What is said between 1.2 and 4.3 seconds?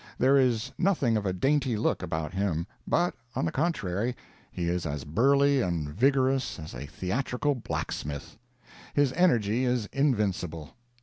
a dainty look about him, but, on the contrary,